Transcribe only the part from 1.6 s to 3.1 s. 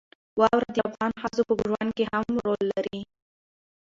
ژوند کې هم رول لري.